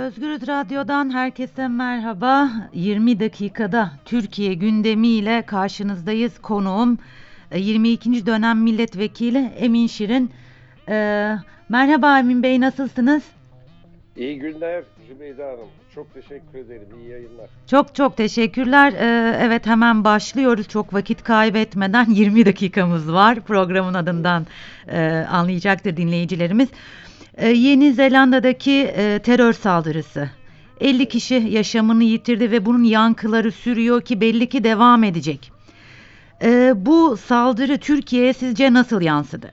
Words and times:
Özgürüz 0.00 0.48
Radyo'dan 0.48 1.10
herkese 1.10 1.68
merhaba. 1.68 2.50
20 2.72 3.20
dakikada 3.20 3.90
Türkiye 4.04 4.54
gündemiyle 4.54 5.42
karşınızdayız. 5.42 6.38
Konuğum 6.38 6.98
e, 7.50 7.58
22. 7.58 8.26
dönem 8.26 8.62
milletvekili 8.62 9.38
Emin 9.38 9.86
Şirin. 9.86 10.30
Ee, 10.88 11.36
merhaba 11.68 12.18
Emin 12.18 12.42
Bey 12.42 12.60
nasılsınız? 12.60 13.22
İyi 14.16 14.38
günler 14.38 14.84
Zübeyde 15.08 15.42
Hanım. 15.42 15.68
Çok 15.94 16.14
teşekkür 16.14 16.58
ederim. 16.58 16.88
İyi 17.00 17.08
yayınlar. 17.10 17.46
Çok 17.66 17.94
çok 17.94 18.16
teşekkürler. 18.16 18.92
Ee, 18.92 19.38
evet 19.40 19.66
hemen 19.66 20.04
başlıyoruz. 20.04 20.68
Çok 20.68 20.94
vakit 20.94 21.22
kaybetmeden 21.22 22.06
20 22.10 22.46
dakikamız 22.46 23.12
var. 23.12 23.40
Programın 23.40 23.94
adından 23.94 24.46
e, 24.88 25.26
anlayacaktır 25.30 25.96
dinleyicilerimiz. 25.96 26.68
Ee, 27.36 27.48
Yeni 27.48 27.92
Zelanda'daki 27.92 28.92
e, 28.96 29.18
terör 29.18 29.52
saldırısı. 29.52 30.30
50 30.80 31.08
kişi 31.08 31.34
yaşamını 31.34 32.04
yitirdi 32.04 32.50
ve 32.50 32.66
bunun 32.66 32.84
yankıları 32.84 33.52
sürüyor 33.52 34.02
ki 34.02 34.20
belli 34.20 34.48
ki 34.48 34.64
devam 34.64 35.04
edecek. 35.04 35.52
Ee, 36.42 36.72
bu 36.76 37.16
saldırı 37.16 37.78
Türkiye'ye 37.78 38.32
sizce 38.32 38.72
nasıl 38.72 39.00
yansıdı? 39.00 39.52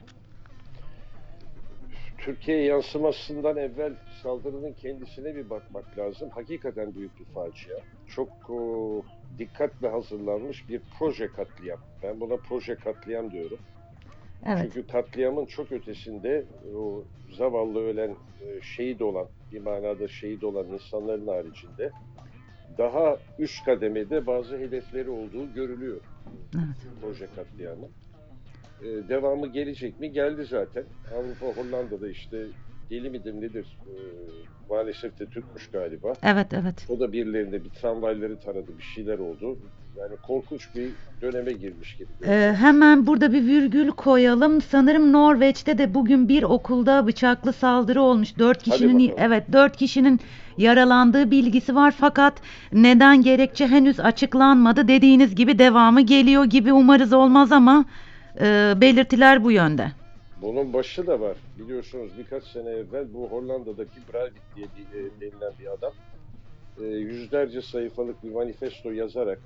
Türkiye 2.17 2.63
yansımasından 2.63 3.57
evvel 3.57 3.93
saldırının 4.23 4.73
kendisine 4.73 5.35
bir 5.35 5.49
bakmak 5.49 5.97
lazım. 5.97 6.29
Hakikaten 6.29 6.95
büyük 6.95 7.19
bir 7.19 7.25
facia. 7.25 7.77
Çok 8.07 8.29
dikkatle 9.37 9.89
hazırlanmış 9.89 10.69
bir 10.69 10.81
proje 10.99 11.27
katliam. 11.27 11.79
Ben 12.03 12.19
buna 12.19 12.37
proje 12.37 12.75
katliam 12.75 13.31
diyorum. 13.31 13.59
Evet. 14.45 14.61
Çünkü 14.73 14.87
katliamın 14.87 15.45
çok 15.45 15.71
ötesinde 15.71 16.45
o 16.75 17.03
zavallı 17.37 17.79
ölen, 17.79 18.09
e, 18.41 18.61
şehit 18.61 19.01
olan, 19.01 19.27
bir 19.51 19.59
manada 19.59 20.07
şehit 20.07 20.43
olan 20.43 20.67
insanların 20.67 21.27
haricinde 21.27 21.91
daha 22.77 23.17
üst 23.39 23.65
kademede 23.65 24.27
bazı 24.27 24.57
hedefleri 24.57 25.09
olduğu 25.09 25.53
görülüyor. 25.53 26.01
Evet. 26.55 26.87
Proje 27.01 27.27
katliamı. 27.35 27.87
Ee, 28.81 28.85
devamı 28.85 29.47
gelecek 29.47 29.99
mi? 29.99 30.11
Geldi 30.11 30.45
zaten. 30.45 30.83
Avrupa 31.15 31.61
Hollanda'da 31.61 32.09
işte 32.09 32.45
deli 32.89 33.09
midir 33.09 33.33
nedir? 33.33 33.77
Ee, 33.87 33.91
maalesef 34.69 35.19
de 35.19 35.25
Türkmüş 35.25 35.71
galiba. 35.71 36.13
Evet 36.23 36.47
evet. 36.53 36.85
O 36.89 36.99
da 36.99 37.11
birilerinde 37.11 37.63
bir 37.63 37.69
tramvayları 37.69 38.39
taradı, 38.39 38.77
bir 38.77 38.83
şeyler 38.83 39.17
oldu. 39.19 39.57
Yani 39.99 40.17
korkunç 40.27 40.75
bir 40.75 40.89
döneme 41.21 41.51
girmiş 41.51 41.95
gibi. 41.95 42.07
Ee, 42.25 42.55
hemen 42.59 43.07
burada 43.07 43.33
bir 43.33 43.45
virgül 43.45 43.91
koyalım. 43.91 44.61
Sanırım 44.61 45.13
Norveç'te 45.13 45.77
de 45.77 45.93
bugün 45.93 46.29
bir 46.29 46.43
okulda 46.43 47.07
bıçaklı 47.07 47.53
saldırı 47.53 48.01
olmuş. 48.01 48.37
Dört 48.39 48.63
kişinin 48.63 49.13
evet 49.17 49.43
dört 49.51 49.77
kişinin 49.77 50.19
yaralandığı 50.57 51.31
bilgisi 51.31 51.75
var 51.75 51.93
fakat 51.99 52.33
neden 52.73 53.21
gerekçe 53.21 53.67
henüz 53.67 53.99
açıklanmadı. 53.99 54.87
Dediğiniz 54.87 55.35
gibi 55.35 55.59
devamı 55.59 56.01
geliyor 56.01 56.45
gibi 56.45 56.73
umarız 56.73 57.13
olmaz 57.13 57.51
ama 57.51 57.85
e, 58.41 58.73
belirtiler 58.81 59.43
bu 59.43 59.51
yönde. 59.51 59.91
Bunun 60.41 60.73
başı 60.73 61.07
da 61.07 61.19
var. 61.19 61.37
Biliyorsunuz 61.59 62.11
birkaç 62.17 62.43
sene 62.43 62.69
evvel 62.69 63.13
bu 63.13 63.27
Hollanda'daki 63.27 63.99
Breivik 64.13 64.55
diye 64.55 64.65
bir, 64.77 64.99
e, 64.99 65.21
denilen 65.21 65.53
bir 65.59 65.67
adam 65.73 65.91
e, 66.81 66.85
yüzlerce 66.85 67.61
sayfalık 67.61 68.23
bir 68.23 68.31
manifesto 68.31 68.91
yazarak 68.91 69.39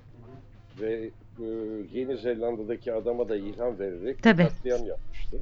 ve 0.80 1.12
e, 1.40 1.46
Yeni 1.92 2.18
Zelanda'daki 2.18 2.94
adama 2.94 3.30
da 3.30 3.36
ilham 3.36 3.80
vererek 3.80 4.24
Tabii. 4.24 4.44
katliam 4.44 4.86
yapmıştı. 4.86 5.38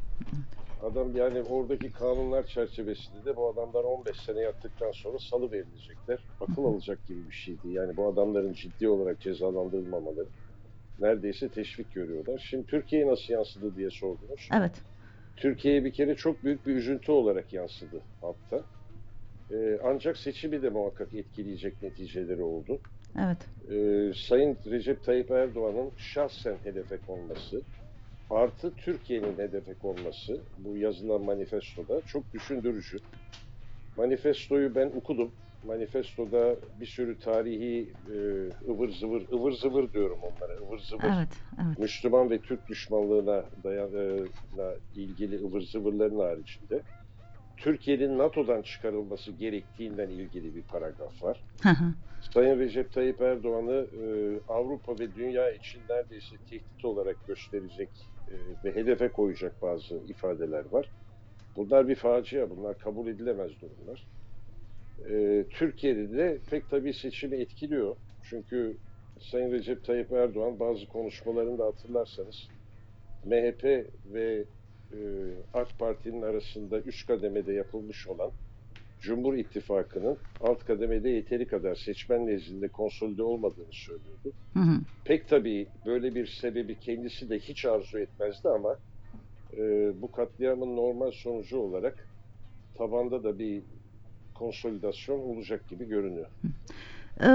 Adam 0.83 1.15
yani 1.15 1.41
oradaki 1.41 1.91
kanunlar 1.91 2.45
çerçevesinde 2.45 3.25
de 3.25 3.35
bu 3.35 3.49
adamlar 3.49 3.83
15 3.83 4.17
sene 4.17 4.39
yattıktan 4.39 4.91
sonra 4.91 5.17
salı 5.19 5.51
verilecekler. 5.51 6.19
Akıl 6.41 6.65
alacak 6.65 7.07
gibi 7.07 7.27
bir 7.27 7.35
şeydi. 7.35 7.69
Yani 7.69 7.97
bu 7.97 8.07
adamların 8.07 8.53
ciddi 8.53 8.89
olarak 8.89 9.19
cezalandırılmamaları 9.21 10.27
neredeyse 10.99 11.49
teşvik 11.49 11.93
görüyorlar. 11.93 12.47
Şimdi 12.49 12.65
Türkiye'ye 12.65 13.07
nasıl 13.07 13.33
yansıdı 13.33 13.75
diye 13.75 13.89
sordunuz. 13.89 14.49
Evet. 14.57 14.81
Türkiye'ye 15.37 15.85
bir 15.85 15.93
kere 15.93 16.15
çok 16.15 16.43
büyük 16.43 16.67
bir 16.67 16.75
üzüntü 16.75 17.11
olarak 17.11 17.53
yansıdı 17.53 18.01
hatta. 18.21 18.63
Ee, 19.51 19.79
ancak 19.83 20.17
seçimi 20.17 20.61
de 20.61 20.69
muhakkak 20.69 21.13
etkileyecek 21.13 21.83
neticeleri 21.83 22.43
oldu. 22.43 22.79
Evet. 23.17 23.37
Ee, 23.71 24.11
Sayın 24.15 24.57
Recep 24.65 25.03
Tayyip 25.03 25.31
Erdoğan'ın 25.31 25.91
şahsen 25.97 26.57
hedefe 26.63 26.97
konması, 26.97 27.61
artı 28.29 28.73
Türkiye'nin 28.75 29.37
hedefe 29.37 29.73
konması 29.73 30.41
bu 30.57 30.77
yazılan 30.77 31.21
manifestoda 31.21 32.01
çok 32.01 32.33
düşündürücü. 32.33 32.97
Manifestoyu 33.97 34.75
ben 34.75 34.91
okudum. 34.95 35.31
Manifestoda 35.63 36.55
bir 36.79 36.85
sürü 36.85 37.19
tarihi 37.19 37.93
e, 38.07 38.15
ıvır 38.71 38.89
zıvır, 38.89 39.27
ıvır 39.33 39.51
zıvır 39.51 39.93
diyorum 39.93 40.19
onlara, 40.21 40.57
ıvır 40.59 40.77
zıvır. 40.79 41.03
Evet. 41.03 41.29
Evet. 41.65 41.79
Müslüman 41.79 42.29
ve 42.29 42.41
Türk 42.41 42.67
düşmanlığına 42.67 43.45
dayanına 43.63 44.75
ilgili 44.95 45.39
ıvır 45.39 45.61
zıvırların 45.61 46.19
haricinde 46.19 46.83
Türkiye'nin 47.59 48.17
NATO'dan 48.17 48.61
çıkarılması 48.61 49.31
gerektiğinden 49.31 50.09
ilgili 50.09 50.55
bir 50.55 50.61
paragraf 50.61 51.23
var. 51.23 51.43
Hı 51.63 51.69
hı. 51.69 51.93
Sayın 52.33 52.59
Recep 52.59 52.93
Tayyip 52.93 53.21
Erdoğan'ı 53.21 53.87
e, 54.01 54.03
Avrupa 54.47 54.99
ve 54.99 55.15
dünya 55.15 55.51
için 55.51 55.81
neredeyse 55.89 56.35
tehdit 56.49 56.85
olarak 56.85 57.27
gösterecek 57.27 57.89
e, 58.31 58.35
ve 58.63 58.75
hedefe 58.75 59.07
koyacak 59.07 59.61
bazı 59.61 59.95
ifadeler 59.95 60.65
var. 60.71 60.89
Bunlar 61.55 61.87
bir 61.87 61.95
facia, 61.95 62.49
bunlar 62.49 62.77
kabul 62.77 63.07
edilemez 63.07 63.51
durumlar. 63.61 64.07
E, 65.09 65.45
Türkiye'de 65.49 66.17
de 66.17 66.39
pek 66.49 66.69
tabii 66.69 66.93
seçimi 66.93 67.35
etkiliyor. 67.35 67.95
Çünkü 68.29 68.77
Sayın 69.19 69.51
Recep 69.51 69.83
Tayyip 69.83 70.11
Erdoğan 70.11 70.59
bazı 70.59 70.87
konuşmalarında 70.87 71.65
hatırlarsanız 71.65 72.47
MHP 73.25 73.63
ve 74.05 74.45
e, 74.91 74.97
AK 75.53 75.79
Parti'nin 75.79 76.21
arasında 76.21 76.81
üst 76.81 77.07
kademede 77.07 77.53
yapılmış 77.53 78.07
olan 78.07 78.31
Cumhur 78.99 79.33
İttifakı'nın 79.33 80.17
alt 80.41 80.63
kademede 80.63 81.09
yeteri 81.09 81.47
kadar 81.47 81.75
seçmen 81.75 82.27
nezdinde 82.27 82.67
konsolide 82.67 83.23
olmadığını 83.23 83.71
söylüyordu. 83.71 84.33
Hı 84.53 84.59
hı. 84.59 84.79
Pek 85.03 85.27
tabii 85.27 85.67
böyle 85.85 86.15
bir 86.15 86.25
sebebi 86.25 86.79
kendisi 86.79 87.29
de 87.29 87.39
hiç 87.39 87.65
arzu 87.65 87.99
etmezdi 87.99 88.49
ama 88.49 88.77
e, 89.53 89.57
bu 90.01 90.11
katliamın 90.11 90.75
normal 90.75 91.11
sonucu 91.11 91.57
olarak 91.57 92.07
tabanda 92.77 93.23
da 93.23 93.39
bir 93.39 93.63
konsolidasyon 94.35 95.19
olacak 95.19 95.67
gibi 95.67 95.85
görünüyor. 95.85 96.27
Ee, 97.21 97.27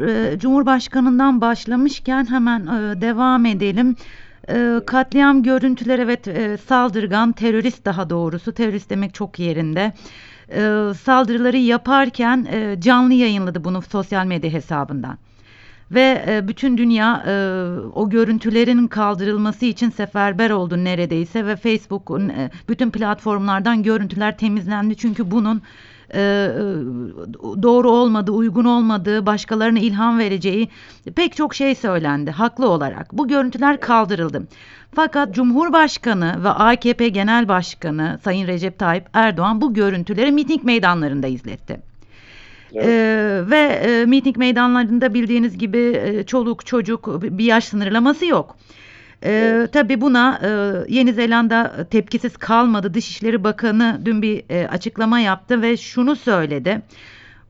e, 0.00 0.38
Cumhurbaşkanından 0.38 1.40
başlamışken 1.40 2.30
hemen 2.30 2.60
e, 2.60 3.00
devam 3.00 3.46
edelim. 3.46 3.96
E, 4.48 4.80
katliam 4.86 5.42
görüntüleri 5.42 6.02
evet 6.02 6.60
saldırgan 6.60 7.32
terörist 7.32 7.84
daha 7.84 8.10
doğrusu 8.10 8.52
terörist 8.52 8.90
demek 8.90 9.14
çok 9.14 9.38
yerinde. 9.38 9.92
E, 10.52 10.94
saldırıları 11.02 11.56
yaparken 11.56 12.46
e, 12.50 12.80
canlı 12.80 13.14
yayınladı 13.14 13.64
bunu 13.64 13.82
sosyal 13.82 14.26
medya 14.26 14.50
hesabından. 14.50 15.18
Ve 15.90 16.24
e, 16.28 16.48
bütün 16.48 16.78
dünya 16.78 17.24
e, 17.26 17.32
o 17.94 18.10
görüntülerin 18.10 18.86
kaldırılması 18.86 19.66
için 19.66 19.90
seferber 19.90 20.50
oldu 20.50 20.84
neredeyse 20.84 21.46
ve 21.46 21.56
Facebook'un 21.56 22.32
bütün 22.68 22.90
platformlardan 22.90 23.82
görüntüler 23.82 24.38
temizlendi 24.38 24.96
çünkü 24.96 25.30
bunun 25.30 25.62
doğru 27.62 27.90
olmadığı, 27.90 28.32
uygun 28.32 28.64
olmadığı, 28.64 29.26
başkalarına 29.26 29.78
ilham 29.78 30.18
vereceği 30.18 30.68
pek 31.14 31.36
çok 31.36 31.54
şey 31.54 31.74
söylendi 31.74 32.30
haklı 32.30 32.68
olarak. 32.68 33.12
Bu 33.12 33.28
görüntüler 33.28 33.80
kaldırıldı. 33.80 34.42
Fakat 34.94 35.34
Cumhurbaşkanı 35.34 36.44
ve 36.44 36.48
AKP 36.48 37.08
Genel 37.08 37.48
Başkanı 37.48 38.18
Sayın 38.24 38.46
Recep 38.46 38.78
Tayyip 38.78 39.04
Erdoğan 39.12 39.60
bu 39.60 39.74
görüntüleri 39.74 40.32
miting 40.32 40.64
meydanlarında 40.64 41.26
izletti. 41.26 41.80
Evet. 42.74 42.86
Ee, 42.86 43.50
ve 43.50 43.58
e, 43.58 44.06
miting 44.06 44.36
meydanlarında 44.36 45.14
bildiğiniz 45.14 45.58
gibi 45.58 45.78
e, 45.78 46.22
çoluk 46.26 46.66
çocuk 46.66 47.22
bir 47.22 47.44
yaş 47.44 47.64
sınırlaması 47.64 48.26
yok. 48.26 48.56
Evet. 49.22 49.72
Tabii 49.72 50.00
buna 50.00 50.40
e, 50.42 50.48
Yeni 50.94 51.12
Zelanda 51.12 51.86
tepkisiz 51.90 52.36
kalmadı. 52.36 52.94
Dışişleri 52.94 53.44
Bakanı 53.44 54.00
dün 54.04 54.22
bir 54.22 54.44
e, 54.50 54.68
açıklama 54.68 55.20
yaptı 55.20 55.62
ve 55.62 55.76
şunu 55.76 56.16
söyledi. 56.16 56.82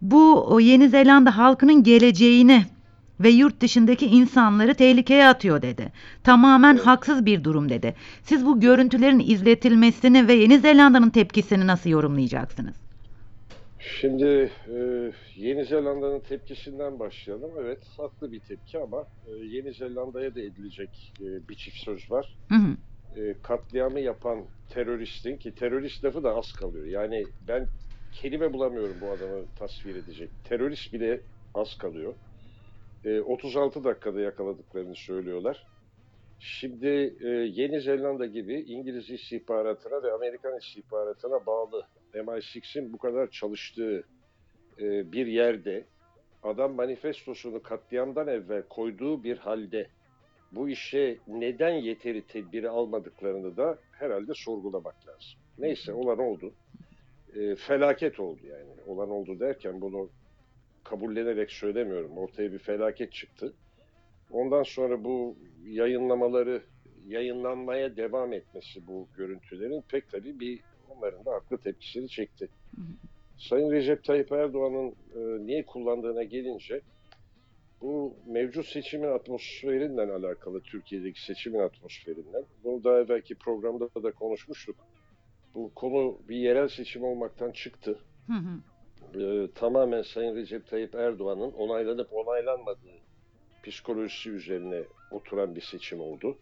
Bu 0.03 0.59
Yeni 0.63 0.89
Zelanda 0.89 1.37
halkının 1.37 1.83
geleceğini 1.83 2.65
ve 3.21 3.31
yurt 3.31 3.61
dışındaki 3.61 4.07
insanları 4.07 4.75
tehlikeye 4.75 5.29
atıyor 5.29 5.63
dedi. 5.63 5.93
Tamamen 6.25 6.77
haksız 6.77 7.27
bir 7.27 7.45
durum 7.45 7.69
dedi. 7.69 7.95
Siz 8.23 8.47
bu 8.47 8.61
görüntülerin 8.61 9.23
izletilmesini 9.27 10.29
ve 10.29 10.33
Yeni 10.33 10.59
Zelanda'nın 10.59 11.11
tepkisini 11.11 11.67
nasıl 11.67 11.91
yorumlayacaksınız? 11.91 12.90
Şimdi 13.81 14.53
e, 14.69 15.13
Yeni 15.37 15.65
Zelanda'nın 15.65 16.21
tepkisinden 16.21 16.99
başlayalım. 16.99 17.51
Evet 17.61 17.79
haklı 17.97 18.33
bir 18.33 18.41
tepki 18.41 18.79
ama 18.79 19.07
e, 19.27 19.31
Yeni 19.31 19.75
Zelanda'ya 19.75 20.35
da 20.35 20.41
edilecek 20.41 21.13
e, 21.21 21.49
bir 21.49 21.55
çift 21.55 21.77
söz 21.77 22.11
var. 22.11 22.37
Hı 22.49 22.55
hı. 22.55 22.77
E, 23.21 23.35
katliamı 23.43 24.01
yapan 24.01 24.45
teröristin 24.69 25.37
ki 25.37 25.55
terörist 25.55 26.05
lafı 26.05 26.23
da 26.23 26.35
az 26.35 26.53
kalıyor. 26.53 26.87
Yani 26.87 27.25
ben 27.49 27.67
kelime 28.13 28.53
bulamıyorum 28.53 28.97
bu 29.01 29.11
adamı 29.11 29.45
tasvir 29.59 29.97
edecek. 29.97 30.31
Terörist 30.45 30.93
bile 30.93 31.21
az 31.55 31.79
kalıyor. 31.79 32.15
E, 33.05 33.21
36 33.21 33.85
dakikada 33.85 34.21
yakaladıklarını 34.21 34.95
söylüyorlar. 34.95 35.67
Şimdi 36.39 37.17
e, 37.21 37.29
Yeni 37.29 37.81
Zelanda 37.81 38.27
gibi 38.27 38.61
İngiliz 38.61 39.11
istihbaratına 39.11 40.03
ve 40.03 40.13
Amerikan 40.13 40.59
istihbaratına 40.59 41.47
bağlı 41.47 41.87
MI6'in 42.15 42.93
bu 42.93 42.99
kadar 42.99 43.31
çalıştığı 43.31 44.05
e, 44.81 45.13
bir 45.13 45.27
yerde 45.27 45.85
adam 46.43 46.75
manifestosunu 46.75 47.63
katliamdan 47.63 48.29
evvel 48.29 48.63
koyduğu 48.63 49.25
bir 49.25 49.39
halde 49.39 49.89
bu 50.53 50.69
işe 50.69 51.19
neden 51.27 51.75
yeteri 51.75 52.23
tedbiri 52.23 52.69
almadıklarını 52.69 53.57
da 53.57 53.79
herhalde 53.93 54.33
sorgulamak 54.35 55.09
lazım. 55.09 55.41
Neyse 55.59 55.93
olan 55.93 56.19
oldu. 56.19 56.53
E, 57.37 57.55
felaket 57.55 58.21
oldu 58.21 58.41
yani. 58.47 58.71
Olan 58.87 59.11
oldu 59.11 59.41
derken 59.41 59.81
bunu 59.81 60.11
kabullenerek 60.85 61.51
söylemiyorum. 61.51 62.19
Ortaya 62.19 62.53
bir 62.53 62.59
felaket 62.59 63.13
çıktı. 63.13 63.55
Ondan 64.31 64.63
sonra 64.63 65.05
bu 65.05 65.37
yayınlamaları 65.65 66.63
yayınlanmaya 67.07 67.97
devam 67.97 68.33
etmesi 68.33 68.87
bu 68.87 69.09
görüntülerin 69.17 69.85
pek 69.89 70.11
tabii 70.11 70.41
bir 70.41 70.61
onların 71.01 71.25
da 71.25 71.33
haklı 71.33 71.59
tepkisini 71.59 72.09
çekti. 72.09 72.49
Sayın 73.39 73.71
Recep 73.71 74.05
Tayyip 74.05 74.33
Erdoğan'ın 74.33 74.89
e, 74.91 75.47
niye 75.47 75.67
kullandığına 75.67 76.23
gelince 76.23 76.81
bu 77.81 78.17
mevcut 78.27 78.67
seçimin 78.67 79.09
atmosferinden 79.09 80.09
alakalı 80.09 80.61
Türkiye'deki 80.61 81.25
seçimin 81.25 81.59
atmosferinden. 81.59 82.45
Bunu 82.65 82.85
daha 82.85 82.99
evvelki 82.99 83.35
programda 83.35 84.03
da 84.03 84.13
konuşmuştuk. 84.13 84.77
Bu 85.55 85.75
konu 85.75 86.19
bir 86.29 86.37
yerel 86.37 86.69
seçim 86.69 87.05
olmaktan 87.05 87.51
çıktı. 87.51 87.99
Hı 88.27 88.33
hı. 88.33 89.23
E, 89.23 89.51
tamamen 89.55 90.03
Sayın 90.03 90.37
Recep 90.37 90.67
Tayyip 90.67 90.95
Erdoğan'ın 90.95 91.53
onaylanıp 91.53 92.13
onaylanmadığı 92.13 93.01
psikolojisi 93.65 94.31
üzerine 94.31 94.83
oturan 95.11 95.55
bir 95.55 95.61
seçim 95.61 96.01
oldu. 96.01 96.39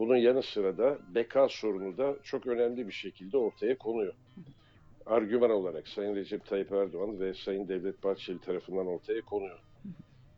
Bunun 0.00 0.16
yanı 0.16 0.42
sıra 0.42 0.78
da 0.78 0.98
beka 1.14 1.48
sorunu 1.48 1.98
da 1.98 2.16
çok 2.22 2.46
önemli 2.46 2.86
bir 2.86 2.92
şekilde 2.92 3.36
ortaya 3.36 3.78
konuyor. 3.78 4.14
Argüman 5.06 5.50
olarak 5.50 5.88
Sayın 5.88 6.16
Recep 6.16 6.46
Tayyip 6.46 6.72
Erdoğan 6.72 7.20
ve 7.20 7.34
Sayın 7.34 7.68
Devlet 7.68 8.04
Bahçeli 8.04 8.40
tarafından 8.40 8.86
ortaya 8.86 9.20
konuyor. 9.20 9.58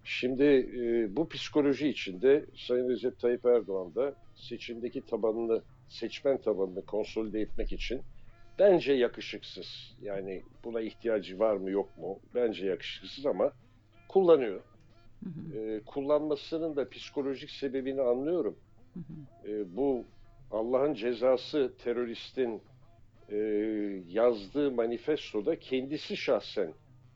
Şimdi 0.04 0.44
e, 0.44 1.16
bu 1.16 1.28
psikoloji 1.28 1.88
içinde 1.88 2.44
Sayın 2.56 2.88
Recep 2.88 3.20
Tayyip 3.20 3.46
Erdoğan 3.46 3.94
da 3.94 4.14
seçimdeki 4.34 5.06
tabanını, 5.06 5.62
seçmen 5.88 6.38
tabanını 6.38 6.86
konsolide 6.86 7.40
etmek 7.40 7.72
için 7.72 8.00
bence 8.58 8.92
yakışıksız. 8.92 9.96
Yani 10.02 10.42
buna 10.64 10.80
ihtiyacı 10.80 11.38
var 11.38 11.56
mı 11.56 11.70
yok 11.70 11.98
mu? 11.98 12.18
Bence 12.34 12.66
yakışıksız 12.66 13.26
ama 13.26 13.52
kullanıyor. 14.08 14.60
Hı 15.24 15.30
hı. 15.30 15.58
E, 15.58 15.80
kullanmasının 15.80 16.76
da 16.76 16.88
psikolojik 16.88 17.50
sebebini 17.50 18.00
anlıyorum. 18.00 18.56
Hı 18.94 19.00
hı. 19.00 19.52
E, 19.52 19.76
bu 19.76 20.04
Allah'ın 20.50 20.94
cezası 20.94 21.72
teröristin 21.84 22.62
e, 23.30 23.36
yazdığı 24.08 24.70
manifestoda 24.70 25.58
kendisi 25.58 26.16
şahsen 26.16 26.72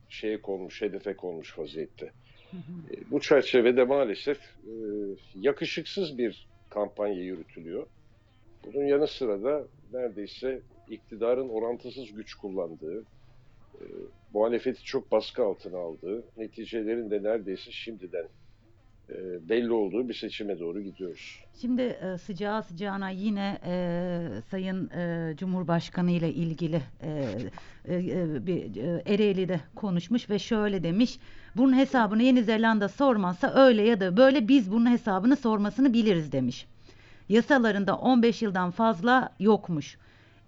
şeye 0.08 0.40
konmuş, 0.40 0.82
hedefe 0.82 1.16
konmuş 1.16 1.58
vaziyette. 1.58 2.12
Hı 2.50 2.56
hı. 2.56 2.94
E, 2.94 3.10
bu 3.10 3.20
çerçevede 3.20 3.84
maalesef 3.84 4.38
e, 4.38 4.72
yakışıksız 5.34 6.18
bir 6.18 6.46
kampanya 6.70 7.22
yürütülüyor. 7.22 7.86
Bunun 8.64 8.84
yanı 8.84 9.06
sıra 9.06 9.42
da 9.42 9.64
neredeyse 9.92 10.60
iktidarın 10.90 11.48
orantısız 11.48 12.12
güç 12.12 12.34
kullandığı, 12.34 13.00
e, 13.74 13.84
muhalefeti 14.34 14.84
çok 14.84 15.12
baskı 15.12 15.44
altına 15.44 15.78
aldığı, 15.78 16.24
neticelerin 16.36 17.10
de 17.10 17.22
neredeyse 17.22 17.70
şimdiden 17.70 18.26
belli 19.48 19.72
olduğu 19.72 20.08
bir 20.08 20.14
seçime 20.14 20.58
doğru 20.60 20.80
gidiyoruz. 20.80 21.40
Şimdi 21.60 21.82
e, 21.82 22.18
sıcağı 22.18 22.62
sıcağına 22.62 23.10
yine 23.10 23.58
e, 23.66 24.18
Sayın 24.50 24.90
e, 24.90 25.34
Cumhurbaşkanı 25.36 26.10
ile 26.10 26.32
ilgili 26.32 26.82
e, 27.02 27.28
e, 27.84 27.94
e, 27.94 28.46
bir 28.46 28.76
e, 28.76 29.02
Ereğli'de 29.06 29.60
konuşmuş 29.74 30.30
ve 30.30 30.38
şöyle 30.38 30.82
demiş. 30.82 31.18
Bunun 31.56 31.76
hesabını 31.76 32.22
Yeni 32.22 32.42
Zelanda 32.42 32.88
sormazsa 32.88 33.54
öyle 33.54 33.82
ya 33.82 34.00
da 34.00 34.16
böyle 34.16 34.48
biz 34.48 34.72
bunun 34.72 34.90
hesabını 34.90 35.36
sormasını 35.36 35.92
biliriz 35.92 36.32
demiş. 36.32 36.66
Yasalarında 37.28 37.96
15 37.96 38.42
yıldan 38.42 38.70
fazla 38.70 39.34
yokmuş. 39.38 39.98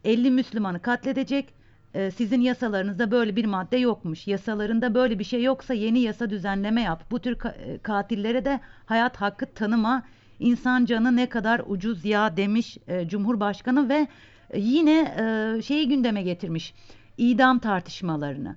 50 0.05 0.31
Müslümanı 0.31 0.81
katledecek. 0.81 1.58
E, 1.99 2.11
sizin 2.11 2.41
yasalarınızda 2.41 3.11
böyle 3.11 3.37
bir 3.37 3.45
madde 3.45 3.77
yokmuş. 3.77 4.27
Yasalarında 4.27 4.95
böyle 4.95 5.19
bir 5.19 5.25
şey 5.25 5.43
yoksa 5.43 5.75
yeni 5.75 6.01
yasa 6.01 6.31
düzenleme 6.31 6.83
yap. 6.83 7.05
Bu 7.11 7.21
tür 7.21 7.37
ka- 7.37 7.75
e, 7.75 7.79
katillere 7.79 8.45
de 8.45 8.61
hayat 8.87 9.17
hakkı 9.17 9.47
tanıma. 9.47 10.03
İnsan 10.41 10.85
canı 10.85 11.17
ne 11.17 11.27
kadar 11.29 11.63
ucuz 11.67 12.05
ya 12.05 12.37
demiş 12.37 12.79
e, 12.89 13.09
Cumhurbaşkanı 13.09 13.89
ve 13.89 14.07
e, 14.51 14.61
yine 14.61 15.01
e, 15.59 15.63
şeyi 15.63 15.89
gündeme 15.89 16.23
getirmiş. 16.23 16.75
İdam 17.19 17.59
tartışmalarını. 17.59 18.57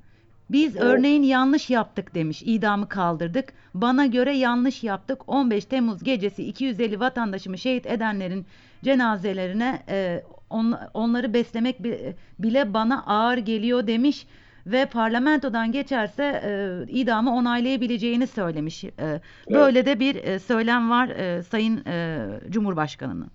Biz 0.50 0.76
Evet. 0.76 0.84
örneğin 0.84 1.24
yanlış 1.24 1.70
yaptık 1.70 2.16
demiş. 2.16 2.44
İdamı 2.46 2.90
kaldırdık. 2.90 3.54
Bana 3.74 4.06
göre 4.06 4.38
yanlış 4.38 4.84
yaptık. 4.84 5.22
15 5.30 5.66
Temmuz 5.66 6.04
gecesi 6.04 6.44
250 6.44 7.00
vatandaşımı 7.00 7.58
şehit 7.58 7.86
edenlerin 7.86 8.46
cenazelerine 8.84 9.84
e, 9.90 10.24
on- 10.52 10.80
onları 10.94 11.34
beslemek 11.34 11.84
bi- 11.84 12.16
bile 12.40 12.74
bana 12.74 13.04
ağır 13.06 13.38
geliyor 13.38 13.88
demiş 13.88 14.28
ve 14.66 14.86
parlamentodan 14.86 15.72
geçerse 15.72 16.24
e, 16.46 16.92
idamı 16.92 17.36
onaylayabileceğini 17.36 18.28
söylemiş. 18.28 18.84
E, 18.84 19.22
böyle 19.50 19.86
de 19.86 20.00
bir 20.00 20.16
e, 20.16 20.40
söylem 20.40 20.90
var 20.90 21.10
e, 21.10 21.44
Sayın 21.44 21.86
e, 21.86 22.28
Cumhurbaşkanı'nın. 22.50 23.32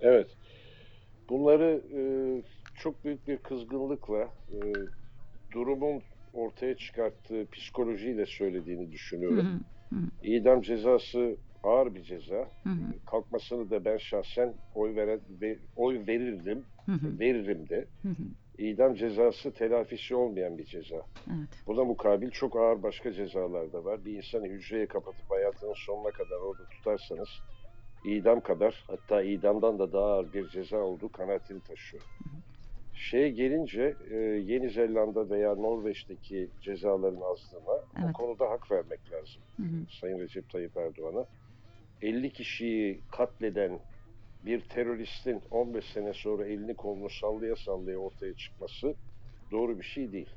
Evet. 0.00 0.36
Bunları 1.28 1.82
e, 1.96 2.00
çok 2.74 3.04
büyük 3.04 3.26
bir 3.28 3.38
kızgınlıkla 3.38 4.34
e, 4.52 4.58
durumun 5.52 6.02
ortaya 6.32 6.76
çıkarttığı 6.76 7.46
psikolojiyle 7.52 8.26
söylediğini 8.26 8.92
Hı 8.92 8.92
düşünüyorum. 8.92 9.40
hı, 9.40 9.60
hı 9.96 10.00
İdam 10.22 10.62
cezası 10.62 11.36
ağır 11.66 11.94
bir 11.94 12.02
ceza. 12.02 12.36
hı, 12.62 12.68
hı 12.70 12.92
Kalkmasını 13.06 13.70
da 13.70 13.84
ben 13.84 13.96
şahsen 13.96 14.54
oy 14.74 14.96
veren 14.96 15.20
ve 15.40 15.58
oy 15.76 16.06
verirdim, 16.06 16.64
hı, 16.86 16.92
hı 16.92 17.18
veririm 17.18 17.68
de. 17.68 17.86
hı, 18.02 18.08
hı. 18.08 18.14
İdam 18.58 18.94
cezası 18.94 19.52
telafisi 19.52 20.14
olmayan 20.14 20.58
bir 20.58 20.64
ceza. 20.64 20.96
Evet. 21.30 21.48
Buna 21.66 21.84
mukabil 21.84 22.30
çok 22.30 22.56
ağır 22.56 22.82
başka 22.82 23.12
cezalar 23.12 23.72
da 23.72 23.84
var. 23.84 24.04
Bir 24.04 24.12
insanı 24.16 24.46
hücreye 24.46 24.86
kapatıp 24.86 25.30
hayatının 25.30 25.74
sonuna 25.76 26.10
kadar 26.10 26.36
orada 26.36 26.62
tutarsanız 26.64 27.28
idam 28.04 28.40
kadar 28.40 28.84
hatta 28.88 29.22
idamdan 29.22 29.78
da 29.78 29.92
daha 29.92 30.04
ağır 30.06 30.32
bir 30.32 30.48
ceza 30.48 30.78
olduğu 30.78 31.08
kanaatini 31.12 31.60
taşıyor. 31.60 32.02
Şeye 32.92 33.28
gelince 33.30 33.96
e, 34.10 34.14
Yeni 34.16 34.70
Zelanda 34.70 35.30
veya 35.30 35.54
Norveç'teki 35.54 36.50
cezaların 36.60 37.20
azlığına 37.20 37.70
o 37.70 37.84
Evet. 38.04 38.12
konuda 38.12 38.50
hak 38.50 38.70
vermek 38.70 39.12
lazım. 39.12 39.42
Hı 39.56 39.62
hı, 39.62 39.86
Sayın 40.00 40.18
Recep 40.18 40.48
Tayyip 40.48 40.76
Erdoğan'a. 40.76 41.26
50 42.02 42.32
kişiyi 42.32 43.00
katleden 43.08 43.80
bir 44.44 44.60
teröristin 44.60 45.42
15 45.50 45.84
sene 45.84 46.12
sonra 46.12 46.46
elini 46.46 46.74
kolunu 46.76 47.10
sallaya 47.10 47.56
sallaya 47.56 47.98
ortaya 47.98 48.34
çıkması 48.34 48.94
doğru 49.50 49.78
bir 49.78 49.84
şey 49.84 50.12
değil. 50.12 50.30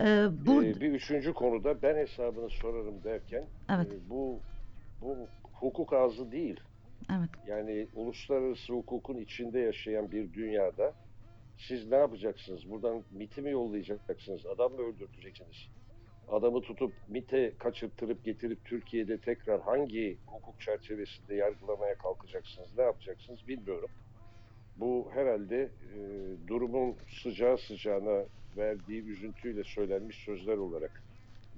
E, 0.00 0.04
bu 0.46 0.64
Ee, 0.64 0.80
bir 0.80 0.92
üçüncü 0.92 1.32
konuda 1.32 1.82
ben 1.82 1.96
hesabını 1.96 2.50
sorarım 2.50 3.04
derken 3.04 3.46
Evet. 3.70 3.92
e, 3.92 4.10
bu 4.10 4.40
bu 5.00 5.16
hukuk 5.52 5.92
ağzı 5.92 6.32
değil. 6.32 6.60
evet. 7.10 7.30
Yani 7.46 7.88
uluslararası 7.94 8.72
hukukun 8.72 9.16
içinde 9.16 9.58
yaşayan 9.60 10.12
bir 10.12 10.32
dünyada 10.32 10.94
siz 11.56 11.88
ne 11.90 11.96
yapacaksınız? 11.96 12.70
Buradan 12.70 13.04
MIT'i 13.10 13.42
mi 13.42 13.50
yollayacaksınız? 13.50 14.46
Adam 14.46 14.72
mı 14.72 14.80
öldürteceksiniz? 14.82 15.68
Adamı 16.30 16.60
tutup 16.60 16.92
MIT'e 17.08 17.52
kaçırttırıp 17.58 18.24
getirip 18.24 18.64
Türkiye'de 18.64 19.18
tekrar 19.20 19.60
hangi 19.60 20.18
hukuk 20.26 20.60
çerçevesinde 20.60 21.34
yargılamaya 21.34 21.94
kalkacaksınız? 21.94 22.78
Ne 22.78 22.82
yapacaksınız 22.82 23.48
bilmiyorum. 23.48 23.90
Bu 24.76 25.10
herhalde 25.14 25.62
e, 25.62 25.98
durumun 26.48 26.96
sıcağı 27.22 27.58
sıcağına 27.58 28.24
verdiği 28.56 29.02
üzüntüyle 29.02 29.64
söylenmiş 29.64 30.16
sözler 30.16 30.56
olarak 30.56 31.02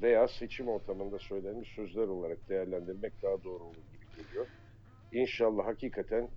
veya 0.03 0.29
seçim 0.29 0.69
ortamında 0.69 1.19
söylenmiş 1.19 1.69
sözler 1.69 2.09
olarak 2.09 2.49
değerlendirmek 2.49 3.23
daha 3.23 3.45
doğru 3.45 3.65
olur 3.65 3.77
gibi 3.93 4.23
geliyor. 4.23 4.47
İnşallah 5.13 5.67
hakikaten 5.67 6.29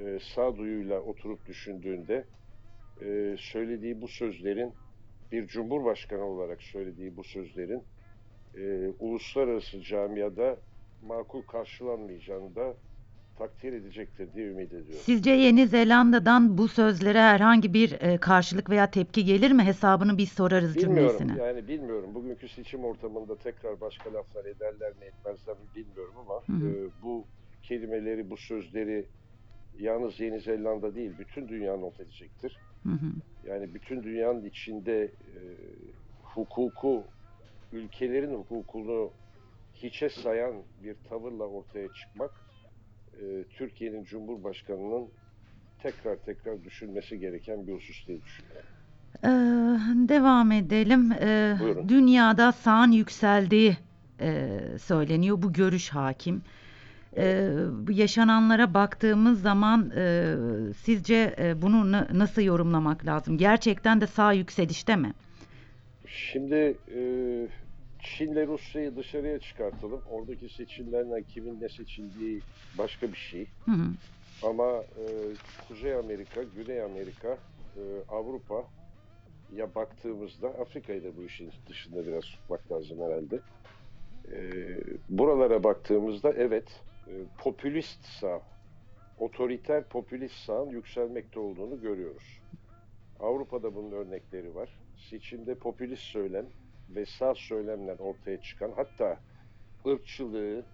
e, 0.00 0.18
sağduyuyla 0.34 1.00
oturup 1.00 1.46
düşündüğünde 1.46 2.24
e, 3.02 3.36
söylediği 3.38 4.00
bu 4.00 4.08
sözlerin 4.08 4.72
bir 5.32 5.46
cumhurbaşkanı 5.46 6.24
olarak 6.24 6.62
söylediği 6.62 7.16
bu 7.16 7.24
sözlerin 7.24 7.82
e, 8.54 8.88
uluslararası 8.98 9.82
camiada 9.82 10.56
makul 11.02 11.42
karşılanmayacağını 11.42 12.54
da 12.54 12.74
takdir 13.38 13.72
edecektir 13.72 14.34
diye 14.34 14.46
ümit 14.46 14.72
ediyorum. 14.72 15.02
Sizce 15.04 15.30
Yeni 15.30 15.66
Zelanda'dan 15.66 16.58
bu 16.58 16.68
sözlere 16.68 17.20
herhangi 17.20 17.74
bir 17.74 18.00
e, 18.00 18.18
karşılık 18.18 18.70
veya 18.70 18.90
tepki 18.90 19.24
gelir 19.24 19.50
mi? 19.50 19.62
Hesabını 19.62 20.18
biz 20.18 20.32
sorarız 20.32 20.76
Bilmiyorum 20.76 21.18
cümlesine. 21.18 21.46
yani 21.46 21.68
bilmiyorum. 21.68 22.14
Bugünkü 22.14 22.48
seçim 22.48 22.84
ortamında 22.84 23.36
tekrar 23.36 23.80
başka 23.80 24.12
laflar 24.12 24.44
ederler 24.44 24.92
mi 24.92 25.04
etmezler 25.04 25.56
mi 25.56 25.64
bilmiyorum 25.76 26.14
ama 26.18 26.34
hı. 26.46 26.68
e, 26.68 27.02
bu 27.02 27.24
kelimeleri, 27.62 28.30
bu 28.30 28.36
sözleri 28.36 29.06
yalnız 29.78 30.20
Yeni 30.20 30.40
Zelanda 30.40 30.94
değil 30.94 31.12
bütün 31.18 31.48
dünya 31.48 31.76
not 31.76 32.00
edecektir. 32.00 32.58
Hı 32.86 32.92
hı. 32.92 33.12
Yani 33.50 33.74
bütün 33.74 34.02
dünyanın 34.02 34.44
içinde 34.44 35.04
e, 35.04 35.38
hukuku, 36.22 37.04
ülkelerin 37.72 38.34
hukukunu 38.34 39.10
hiçe 39.74 40.08
sayan 40.08 40.54
bir 40.82 40.96
tavırla 41.08 41.44
ortaya 41.44 41.88
çıkmak 41.92 42.30
e, 43.20 43.44
Türkiye'nin 43.50 44.04
Cumhurbaşkanı'nın 44.04 45.08
tekrar 45.78 46.16
tekrar 46.16 46.64
düşünmesi 46.64 47.18
gereken 47.18 47.66
bir 47.66 47.72
husus 47.72 48.06
diye 48.06 48.22
düşünüyorum. 48.22 48.68
Ee, 49.24 49.28
devam 50.08 50.52
edelim. 50.52 51.12
Ee, 51.12 51.56
Buyurun. 51.60 51.88
dünyada 51.88 52.52
sağın 52.52 52.92
yükseldiği 52.92 53.76
e, 54.20 54.48
söyleniyor. 54.82 55.42
Bu 55.42 55.52
görüş 55.52 55.88
hakim. 55.90 56.42
Bu 57.86 57.92
yaşananlara 57.92 58.74
baktığımız 58.74 59.42
zaman 59.42 59.90
e, 59.96 60.34
sizce 60.84 61.34
e, 61.38 61.62
bunu 61.62 61.92
na- 61.92 62.08
nasıl 62.12 62.42
yorumlamak 62.42 63.06
lazım? 63.06 63.38
Gerçekten 63.38 64.00
de 64.00 64.06
sağ 64.06 64.32
yükselişte 64.32 64.96
mi? 64.96 65.12
Şimdi 66.06 66.78
e, 66.94 67.00
Çin'le 67.98 68.46
Rusya'yı 68.46 68.96
dışarıya 68.96 69.38
çıkartalım. 69.38 70.02
Oradaki 70.10 70.48
seçimlerden 70.48 71.22
kimin 71.22 71.60
ne 71.60 71.68
seçildiği 71.68 72.40
başka 72.78 73.12
bir 73.12 73.16
şey. 73.16 73.46
Hı 73.64 73.72
hı. 73.72 73.86
Ama 74.42 74.84
e, 74.98 75.04
Kuzey 75.68 75.94
Amerika, 75.94 76.42
Güney 76.42 76.82
Amerika, 76.82 77.38
e, 77.76 77.80
Avrupa 78.08 78.68
ya 79.52 79.74
baktığımızda 79.74 80.48
Afrika'yı 80.48 81.04
da 81.04 81.16
bu 81.16 81.24
işin 81.24 81.50
dışında 81.68 82.06
biraz 82.06 82.24
tutmak 82.24 82.72
lazım 82.72 82.98
herhalde. 83.02 83.40
E, 84.32 84.38
buralara 85.08 85.64
baktığımızda 85.64 86.32
evet 86.36 86.82
e, 87.06 87.12
popülist 87.38 88.04
sağ, 88.04 88.42
otoriter 89.18 89.84
popülist 89.84 90.44
sağın 90.44 90.70
yükselmekte 90.70 91.40
olduğunu 91.40 91.80
görüyoruz. 91.80 92.40
Avrupa'da 93.20 93.74
bunun 93.74 93.92
örnekleri 93.92 94.54
var. 94.54 94.68
Seçimde 95.10 95.54
popülist 95.54 96.02
söylem 96.02 96.46
ve 96.90 97.06
sağ 97.06 97.34
söylemler 97.34 97.98
ortaya 97.98 98.40
çıkan 98.40 98.72
hatta 98.76 99.20
ırkçılığı, 99.86 100.64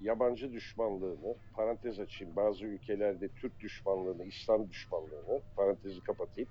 yabancı 0.00 0.52
düşmanlığını, 0.52 1.34
parantez 1.54 2.00
açayım 2.00 2.36
bazı 2.36 2.64
ülkelerde 2.64 3.28
Türk 3.28 3.60
düşmanlığını, 3.60 4.24
İslam 4.24 4.70
düşmanlığını, 4.70 5.40
parantezi 5.56 6.00
kapatayım, 6.00 6.50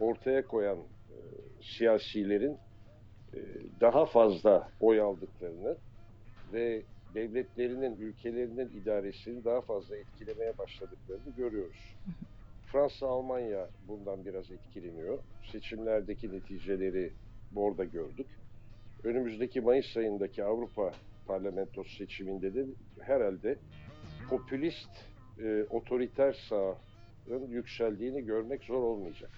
ortaya 0.00 0.46
koyan 0.46 0.78
e, 0.78 1.16
siyasilerin 1.62 2.58
e, 3.34 3.38
daha 3.80 4.06
fazla 4.06 4.68
oy 4.80 5.00
aldıklarını 5.00 5.76
ve 6.52 6.82
devletlerinin, 7.14 7.96
ülkelerinin 7.96 8.70
idaresini 8.82 9.44
daha 9.44 9.60
fazla 9.60 9.96
etkilemeye 9.96 10.58
başladıklarını 10.58 11.36
görüyoruz. 11.36 11.94
Fransa, 12.72 13.06
Almanya 13.06 13.68
bundan 13.88 14.24
biraz 14.24 14.50
etkileniyor. 14.50 15.18
Seçimlerdeki 15.52 16.32
neticeleri 16.32 17.12
orada 17.56 17.84
gördük. 17.84 18.26
Önümüzdeki 19.04 19.60
Mayıs 19.60 19.96
ayındaki 19.96 20.44
Avrupa 20.44 20.92
parlamentosu 21.26 21.96
seçiminde 21.96 22.54
de 22.54 22.66
herhalde 23.00 23.58
popülist, 24.30 24.90
e, 25.42 25.64
otoriter 25.70 26.36
sağın 26.48 27.46
yükseldiğini 27.48 28.24
görmek 28.24 28.64
zor 28.64 28.82
olmayacak. 28.82 29.30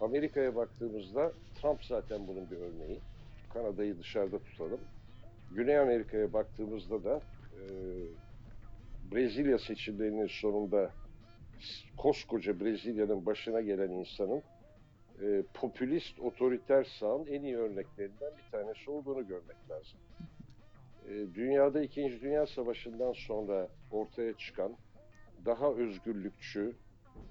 Amerika'ya 0.00 0.56
baktığımızda 0.56 1.32
Trump 1.60 1.84
zaten 1.84 2.28
bunun 2.28 2.50
bir 2.50 2.56
örneği. 2.56 3.00
Kanada'yı 3.52 3.98
dışarıda 3.98 4.38
tutalım. 4.38 4.80
Güney 5.54 5.78
Amerika'ya 5.78 6.32
baktığımızda 6.32 7.04
da 7.04 7.20
e, 7.52 7.62
Brezilya 9.12 9.58
seçimlerinin 9.58 10.26
sonunda 10.26 10.90
koskoca 11.96 12.60
Brezilya'nın 12.60 13.26
başına 13.26 13.60
gelen 13.60 13.90
insanın 13.90 14.42
e, 15.22 15.42
popülist, 15.54 16.20
otoriter 16.20 16.84
sağın 17.00 17.26
en 17.26 17.42
iyi 17.42 17.56
örneklerinden 17.56 18.32
bir 18.36 18.50
tanesi 18.50 18.90
olduğunu 18.90 19.26
görmek 19.26 19.56
lazım. 19.70 20.00
E, 21.08 21.34
dünyada 21.34 21.82
İkinci 21.82 22.20
Dünya 22.20 22.46
Savaşı'ndan 22.46 23.12
sonra 23.12 23.68
ortaya 23.90 24.32
çıkan 24.36 24.76
daha 25.44 25.72
özgürlükçü, 25.72 26.76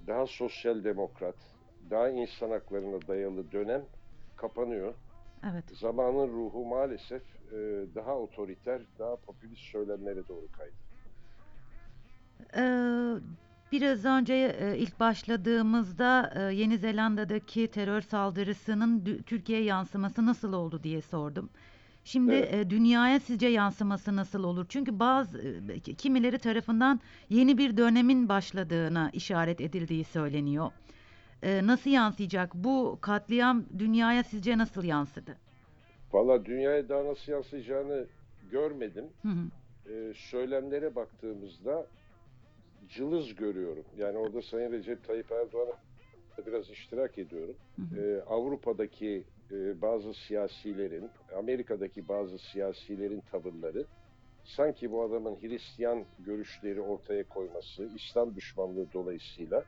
daha 0.08 0.28
sosyal 0.28 0.84
demokrat, 0.84 1.36
daha 1.90 2.10
insan 2.10 2.50
haklarına 2.50 3.08
dayalı 3.08 3.51
dönem 3.51 3.86
kapanıyor. 4.36 4.94
Evet. 5.43 5.63
Zamanın 5.77 6.27
ruhu 6.27 6.65
maalesef 6.65 7.21
e, 7.51 7.55
daha 7.95 8.17
otoriter, 8.17 8.81
daha 9.00 9.15
popülist 9.15 9.62
söylemlere 9.62 10.27
doğru 10.27 10.48
kaydı. 10.51 10.75
Ee, 12.57 12.62
biraz 13.71 14.05
önce 14.05 14.33
e, 14.60 14.77
ilk 14.77 15.00
başladığımızda 15.00 16.33
e, 16.36 16.53
Yeni 16.55 16.77
Zelanda'daki 16.77 17.67
terör 17.67 18.01
saldırısının 18.01 19.24
Türkiye'ye 19.25 19.65
yansıması 19.65 20.25
nasıl 20.25 20.53
oldu 20.53 20.83
diye 20.83 21.01
sordum. 21.01 21.50
Şimdi 22.03 22.33
Evet. 22.33 22.53
e, 22.53 22.69
dünyaya 22.69 23.19
sizce 23.19 23.48
yansıması 23.48 24.15
nasıl 24.15 24.43
olur? 24.43 24.65
Çünkü 24.69 25.00
bazı 25.00 25.62
e, 25.69 25.79
ki- 25.79 25.95
kimileri 25.95 26.39
tarafından 26.39 27.00
yeni 27.29 27.57
bir 27.57 27.77
dönemin 27.77 28.29
başladığına 28.29 29.10
işaret 29.13 29.62
edildiği 29.62 30.03
söyleniyor. 30.03 30.71
E, 31.43 31.67
nasıl 31.67 31.89
yansıyacak? 31.89 32.53
Bu 32.53 32.98
katliam 33.01 33.65
dünyaya 33.79 34.24
sizce 34.24 34.57
nasıl 34.57 34.83
yansıdı? 34.83 35.38
Valla 36.13 36.45
dünyaya 36.45 36.89
daha 36.89 37.05
nasıl 37.05 37.31
yansıyacağını 37.31 38.05
görmedim. 38.51 39.05
Hı 39.21 39.27
hı. 39.27 39.93
e, 39.93 40.13
söylemlere 40.13 40.95
baktığımızda 40.95 41.88
cılız 42.89 43.36
görüyorum. 43.36 43.86
Yani 43.98 44.17
orada 44.17 44.41
Sayın 44.41 44.71
Recep 44.71 45.07
Tayyip 45.07 45.31
Erdoğan'a 45.31 45.74
biraz 46.48 46.69
iştirak 46.69 47.17
ediyorum. 47.17 47.55
Hı 47.75 47.81
hı. 47.81 48.01
E, 48.01 48.21
Avrupa'daki 48.21 49.24
e, 49.51 49.81
bazı 49.81 50.13
siyasilerin, 50.13 51.10
Amerika'daki 51.38 52.07
bazı 52.07 52.38
siyasilerin 52.39 53.21
tavırları 53.31 53.86
sanki 54.43 54.91
bu 54.91 55.03
adamın 55.03 55.36
Hristiyan 55.41 56.05
görüşleri 56.19 56.81
ortaya 56.81 57.24
koyması, 57.24 57.89
İslam 57.95 58.36
düşmanlığı 58.36 58.93
dolayısıyla 58.93 59.63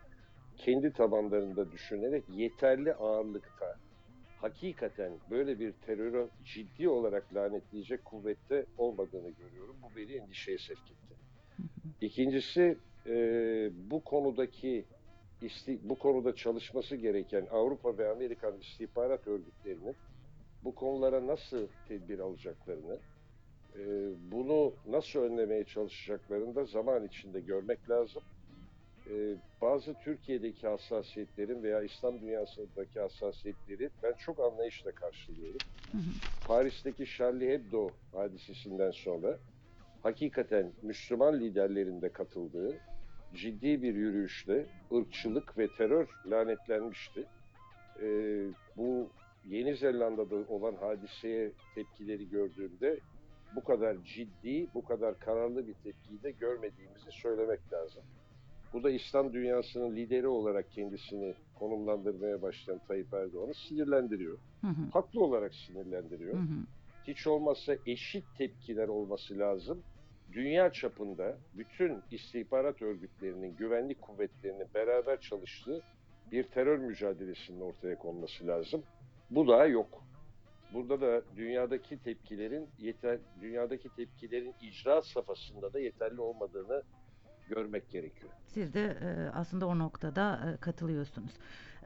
kendi 0.57 0.93
tabanlarında 0.93 1.71
düşünerek 1.71 2.25
yeterli 2.29 2.93
ağırlıkta 2.93 3.65
hakikaten 4.35 5.21
böyle 5.29 5.59
bir 5.59 5.73
terörü 5.73 6.31
ciddi 6.43 6.89
olarak 6.89 7.33
lanetleyecek 7.35 8.05
kuvvette 8.05 8.65
olmadığını 8.77 9.31
görüyorum. 9.31 9.81
Bu 9.83 9.95
beni 9.95 10.13
endişeye 10.13 10.57
sevk 10.57 10.91
etti. 10.91 11.15
İkincisi 12.01 12.81
e, 13.07 13.13
bu 13.73 14.03
konudaki 14.03 14.87
isti- 15.41 15.79
bu 15.83 15.99
konuda 15.99 16.35
çalışması 16.35 16.95
gereken 16.95 17.47
Avrupa 17.51 17.97
ve 17.97 18.09
Amerikan 18.09 18.59
istihbarat 18.59 19.27
örgütlerinin 19.27 19.97
bu 20.63 20.75
konulara 20.75 21.27
nasıl 21.27 21.69
tedbir 21.85 22.19
alacaklarını, 22.19 23.01
e, 23.75 23.81
bunu 24.31 24.79
nasıl 24.85 25.19
önlemeye 25.19 25.65
çalışacaklarını 25.65 26.55
da 26.55 26.65
zaman 26.65 27.05
içinde 27.05 27.41
görmek 27.41 27.89
lazım. 27.89 28.23
E, 29.09 29.35
bazı 29.61 29.93
Türkiye'deki 29.93 30.67
hassasiyetlerin 30.67 31.63
veya 31.63 31.81
İslam 31.81 32.21
dünyasındaki 32.21 32.99
hassasiyetleri 32.99 33.89
ben 34.03 34.13
çok 34.13 34.39
anlayışla 34.39 34.91
karşılıyorum. 34.91 35.59
Hı 35.91 35.97
hı. 35.97 36.01
Paris'teki 36.47 37.05
Charlie 37.05 37.49
Hebdo 37.49 37.89
hadisesinden 38.11 38.91
sonra 38.91 39.37
hakikaten 40.03 40.71
Müslüman 40.81 41.39
liderlerin 41.39 42.01
de 42.01 42.09
katıldığı 42.09 42.79
ciddi 43.33 43.83
bir 43.83 43.95
yürüyüşle 43.95 44.65
ırkçılık 44.93 45.57
ve 45.57 45.67
terör 45.67 46.07
lanetlenmişti. 46.25 47.25
Ee, 48.01 48.45
bu 48.77 49.09
Yeni 49.45 49.75
Zelanda'da 49.75 50.35
olan 50.35 50.75
hadiseye 50.75 51.51
tepkileri 51.75 52.29
gördüğümde 52.29 52.99
bu 53.55 53.63
kadar 53.63 53.97
ciddi, 54.03 54.67
bu 54.73 54.85
kadar 54.85 55.19
kararlı 55.19 55.67
bir 55.67 55.73
tepkiyi 55.73 56.23
de 56.23 56.31
görmediğimizi 56.31 57.11
söylemek 57.11 57.73
lazım. 57.73 58.03
Bu 58.73 58.83
da 58.83 58.89
İslam 58.89 59.33
dünyasının 59.33 59.95
lideri 59.95 60.27
olarak 60.27 60.71
kendisini 60.71 61.35
konumlandırmaya 61.55 62.41
başlayan 62.41 62.79
Tayyip 62.87 63.13
Erdoğan'ı 63.13 63.53
sinirlendiriyor. 63.53 64.37
Hı 64.61 64.67
hı. 64.67 64.89
Haklı 64.93 65.23
olarak 65.23 65.55
sinirlendiriyor 65.55 66.33
Hı 66.33 66.37
hı. 66.37 66.65
hiç 67.07 67.27
olmazsa 67.27 67.75
eşit 67.85 68.23
tepkiler 68.37 68.87
olması 68.87 69.39
lazım. 69.39 69.83
Dünya 70.31 70.71
çapında 70.71 71.37
bütün 71.57 72.01
istihbarat 72.11 72.81
örgütlerinin, 72.81 73.55
güvenlik 73.55 74.01
kuvvetlerinin 74.01 74.67
beraber 74.73 75.21
çalıştığı 75.21 75.81
bir 76.31 76.43
terör 76.43 76.77
mücadelesinin 76.77 77.61
ortaya 77.61 77.97
konması 77.97 78.47
lazım. 78.47 78.83
Bu 79.31 79.47
da 79.47 79.65
yok. 79.65 80.03
Burada 80.73 81.01
da 81.01 81.21
dünyadaki 81.37 81.97
tepkilerin 81.97 82.67
yeter 82.79 83.19
dünyadaki 83.41 83.89
tepkilerin 83.95 84.53
icraat 84.61 85.05
safhasında 85.05 85.73
da 85.73 85.79
yeterli 85.79 86.21
olmadığını 86.21 86.83
görmek 87.49 87.89
gerekiyor. 87.89 88.31
Siz 88.47 88.73
de 88.73 88.97
e, 89.01 89.29
aslında 89.33 89.67
o 89.67 89.79
noktada 89.79 90.39
e, 90.53 90.57
katılıyorsunuz. 90.57 91.31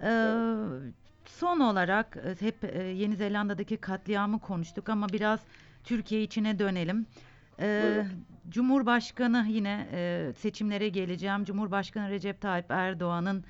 E, 0.02 0.08
Evet. 0.10 0.94
son 1.26 1.60
olarak 1.60 2.18
hep 2.40 2.56
Yeni 2.94 3.16
Zelanda'daki 3.16 3.78
katliamı 3.78 4.40
konuştuk 4.40 4.90
ama 4.90 5.10
biraz 5.10 5.40
Türkiye 5.84 6.22
içine 6.24 6.60
dönelim. 6.60 7.06
E, 7.60 7.84
Buyurun. 7.84 8.26
Cumhurbaşkanı 8.50 9.46
yine 9.50 9.88
e, 9.92 10.34
seçimlere 10.38 10.90
geleceğim. 10.90 11.46
Cumhurbaşkanı 11.46 12.10
Recep 12.10 12.42
Tayyip 12.42 12.72
Erdoğan'ın 12.72 13.44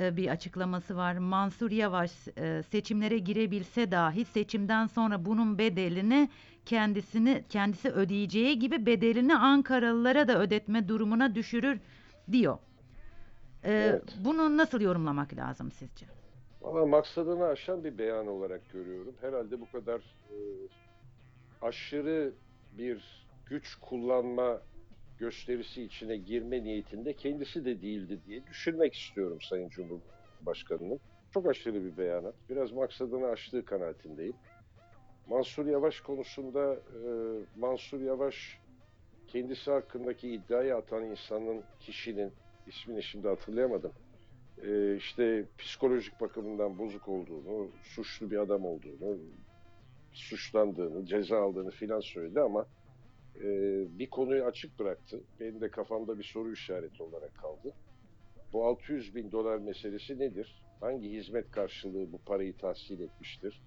e, 0.00 0.16
bir 0.16 0.28
açıklaması 0.28 0.96
var. 0.96 1.16
Mansur 1.16 1.70
Yavaş 1.70 2.12
e, 2.38 2.62
seçimlere 2.62 3.18
girebilse 3.18 3.90
dahi 3.90 4.24
seçimden 4.24 4.86
sonra 4.86 5.24
bunun 5.24 5.58
bedelini 5.58 6.28
kendisini 6.66 7.44
kendisi 7.48 7.90
ödeyeceği 7.90 8.58
gibi 8.58 8.86
bedelini 8.86 9.36
Ankaralılara 9.36 10.28
da 10.28 10.40
ödetme 10.40 10.88
durumuna 10.88 11.34
düşürür 11.34 11.80
diyor. 12.32 12.58
E, 13.64 13.72
Evet. 13.72 14.14
Bunu 14.24 14.56
nasıl 14.56 14.80
yorumlamak 14.80 15.36
lazım 15.36 15.70
sizce? 15.72 16.06
Valla 16.60 16.86
maksadını 16.86 17.44
aşan 17.44 17.84
bir 17.84 17.98
beyan 17.98 18.26
olarak 18.26 18.70
görüyorum. 18.72 19.14
Herhalde 19.20 19.60
bu 19.60 19.70
kadar 19.70 19.98
e, 20.30 20.36
aşırı 21.62 22.32
bir 22.78 23.26
güç 23.46 23.74
kullanma 23.80 24.60
gösterisi 25.20 25.82
içine 25.82 26.16
girme 26.16 26.64
niyetinde 26.64 27.12
kendisi 27.12 27.64
de 27.64 27.82
değildi 27.82 28.20
diye 28.26 28.46
düşünmek 28.46 28.94
istiyorum 28.94 29.38
Sayın 29.40 29.68
Cumhurbaşkanı'nın. 29.68 31.00
Çok 31.34 31.46
aşırı 31.46 31.84
bir 31.84 31.96
beyanat. 31.96 32.34
Biraz 32.50 32.72
maksadını 32.72 33.26
aştığı 33.26 33.64
kanaatindeyim. 33.64 34.36
Mansur 35.28 35.66
Yavaş 35.66 36.00
konusunda 36.00 36.74
e, 36.74 37.00
Mansur 37.56 38.00
Yavaş 38.00 38.58
kendisi 39.28 39.70
hakkındaki 39.70 40.28
iddiayı 40.28 40.76
atan 40.76 41.04
insanın, 41.04 41.62
kişinin 41.80 42.32
ismini 42.66 43.02
şimdi 43.02 43.28
hatırlayamadım. 43.28 43.92
E, 44.66 44.96
işte 44.96 45.44
psikolojik 45.58 46.20
bakımından 46.20 46.78
bozuk 46.78 47.08
olduğunu, 47.08 47.68
suçlu 47.82 48.30
bir 48.30 48.36
adam 48.36 48.64
olduğunu, 48.64 49.18
suçlandığını, 50.12 51.06
ceza 51.06 51.42
aldığını 51.42 51.70
filan 51.70 52.00
söyledi 52.00 52.40
ama 52.40 52.66
e, 53.36 53.48
bir 53.98 54.10
konuyu 54.10 54.44
açık 54.44 54.78
bıraktı. 54.78 55.20
Benim 55.40 55.60
de 55.60 55.70
kafamda 55.70 56.18
bir 56.18 56.24
soru 56.24 56.52
işareti 56.52 57.02
olarak 57.02 57.34
kaldı. 57.34 57.74
Bu 58.52 58.64
600 58.64 59.14
bin 59.14 59.32
dolar 59.32 59.58
meselesi 59.58 60.18
nedir? 60.18 60.62
Hangi 60.80 61.10
hizmet 61.10 61.50
karşılığı 61.50 62.12
bu 62.12 62.18
parayı 62.18 62.56
tahsil 62.56 63.00
etmiştir? 63.00 63.62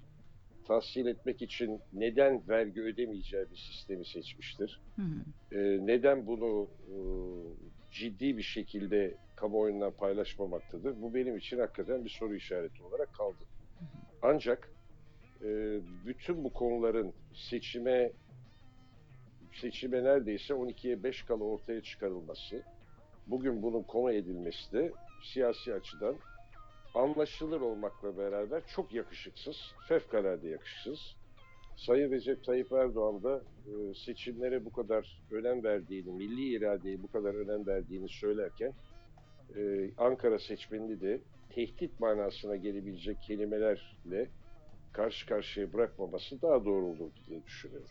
Tahsil 0.67 1.05
etmek 1.05 1.41
için 1.41 1.81
neden 1.93 2.47
vergi 2.47 2.81
ödemeyeceği 2.81 3.45
bir 3.51 3.57
sistemi 3.57 4.05
seçmiştir? 4.05 4.81
Hı 4.95 5.01
hı. 5.01 5.57
Ee, 5.57 5.85
neden 5.85 6.27
bunu 6.27 6.69
e, 6.87 6.95
ciddi 7.91 8.37
bir 8.37 8.43
şekilde 8.43 9.17
kamuoyundan 9.35 9.91
paylaşmamaktadır? 9.91 11.01
Bu 11.01 11.13
benim 11.13 11.37
için 11.37 11.59
hakikaten 11.59 12.05
bir 12.05 12.09
soru 12.09 12.35
işareti 12.35 12.83
olarak 12.83 13.13
kaldı. 13.13 13.43
Ancak 14.21 14.69
e, 15.41 15.79
bütün 16.05 16.43
bu 16.43 16.53
konuların 16.53 17.13
seçime 17.33 18.11
seçime 19.61 20.03
neredeyse 20.03 20.53
12'ye 20.53 21.03
5 21.03 21.23
kala 21.23 21.43
ortaya 21.43 21.81
çıkarılması, 21.81 22.63
bugün 23.27 23.63
bunun 23.63 23.83
konu 23.83 24.11
edilmesi 24.11 24.71
de 24.71 24.93
siyasi 25.33 25.73
açıdan 25.73 26.15
anlaşılır 26.95 27.61
olmakla 27.61 28.17
beraber 28.17 28.63
çok 28.67 28.93
yakışıksız, 28.93 29.55
fevkalade 29.87 30.49
yakışıksız. 30.49 31.15
Sayın 31.77 32.11
Recep 32.11 32.43
Tayyip 32.43 32.71
Erdoğan 32.71 33.23
da 33.23 33.43
e, 33.67 33.93
seçimlere 34.05 34.65
bu 34.65 34.71
kadar 34.71 35.21
önem 35.31 35.63
verdiğini, 35.63 36.11
milli 36.11 36.55
iradeye 36.55 37.03
bu 37.03 37.11
kadar 37.11 37.33
önem 37.33 37.67
verdiğini 37.67 38.09
söylerken 38.09 38.73
e, 39.55 39.91
Ankara 39.97 40.39
seçmenini 40.39 41.01
de 41.01 41.21
tehdit 41.49 41.99
manasına 41.99 42.55
gelebilecek 42.55 43.21
kelimelerle 43.21 44.29
karşı 44.93 45.27
karşıya 45.27 45.73
bırakmaması 45.73 46.41
daha 46.41 46.65
doğru 46.65 46.85
olurdu 46.85 47.13
diye 47.27 47.43
düşünüyorum. 47.43 47.89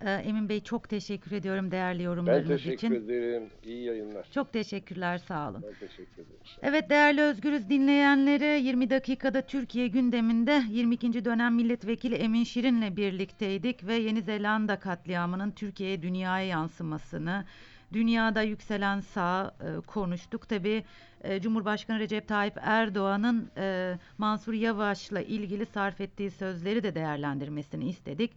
E, 0.00 0.10
Emin 0.10 0.48
Bey 0.48 0.60
çok 0.60 0.88
teşekkür 0.88 1.32
ediyorum 1.32 1.70
değerli 1.70 1.98
Ben 1.98 2.04
yorumlarınız 2.04 2.48
teşekkür 2.48 2.72
için. 2.76 2.92
ederim. 2.92 3.42
İyi 3.64 3.84
yayınlar. 3.84 4.26
Çok 4.30 4.52
teşekkürler 4.52 5.18
sağ 5.18 5.50
olun. 5.50 5.64
Ben 5.66 5.74
teşekkür 5.88 6.14
ederim. 6.14 6.36
Evet 6.62 6.90
değerli 6.90 7.20
Özgürüz 7.22 7.68
dinleyenleri 7.68 8.62
20 8.62 8.90
dakikada 8.90 9.42
Türkiye 9.42 9.88
gündeminde 9.88 10.62
22. 10.70 11.24
dönem 11.24 11.54
milletvekili 11.54 12.14
Emin 12.14 12.44
Şirin'le 12.44 12.96
birlikteydik 12.96 13.86
ve 13.86 13.94
Yeni 13.94 14.22
Zelanda 14.22 14.78
katliamının 14.78 15.50
Türkiye'ye 15.50 16.02
dünyaya 16.02 16.46
yansımasını 16.46 17.44
dünyada 17.92 18.42
yükselen 18.42 19.00
sağ 19.00 19.54
e, 19.60 19.80
konuştuk. 19.86 20.48
Tabi 20.48 20.84
Cumhurbaşkanı 21.40 21.98
Recep 21.98 22.28
Tayyip 22.28 22.54
Erdoğan'ın 22.60 23.50
e, 23.56 23.94
Mansur 24.18 24.52
Yavaş'la 24.52 25.20
ilgili 25.20 25.66
sarf 25.66 26.00
ettiği 26.00 26.30
sözleri 26.30 26.82
de 26.82 26.94
değerlendirmesini 26.94 27.88
istedik. 27.88 28.30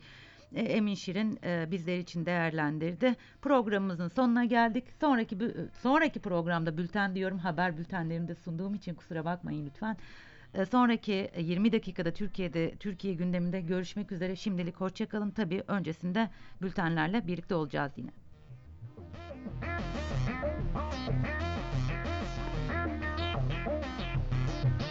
E, 0.56 0.62
Emin 0.62 0.96
Şirin 0.96 1.40
e, 1.44 1.72
bizler 1.72 1.98
için 1.98 2.26
değerlendirdi. 2.26 3.16
Programımızın 3.42 4.08
sonuna 4.08 4.46
geldik. 4.46 4.86
Sonraki 5.00 5.38
sonraki 5.82 6.20
programda 6.20 6.78
bülten 6.78 7.16
diyorum 7.16 7.38
haber 7.38 7.78
bültenlerinde 7.78 8.36
sunduğum 8.36 8.74
için 8.74 8.96
kusura 8.96 9.26
bakmayın 9.26 9.66
lütfen. 9.66 9.98
E, 10.54 10.66
Sonraki 10.66 11.14
e, 11.34 11.42
20 11.42 11.72
dakikada 11.72 12.14
Türkiye'de 12.14 12.76
Türkiye 12.76 13.14
gündeminde 13.14 13.62
görüşmek 13.62 14.12
üzere. 14.12 14.36
Şimdilik 14.36 14.76
hoşçakalın. 14.76 15.32
Tabii 15.32 15.64
öncesinde 15.68 16.30
bültenlerle 16.62 17.28
birlikte 17.28 17.56
olacağız 17.56 17.92
yine. 17.98 18.12